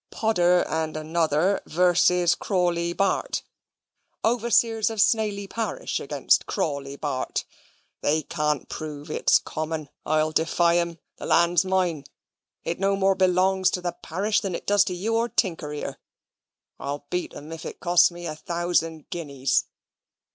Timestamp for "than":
14.41-14.55